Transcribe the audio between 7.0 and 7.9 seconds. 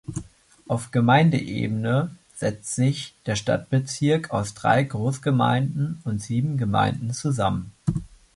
zusammen.